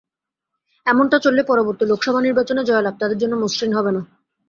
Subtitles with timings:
[0.85, 4.01] এমনটা চললে পরবর্তী লোকসভা নির্বাচনে জয়লাভ তাদের জন্য মসৃণ হবে না।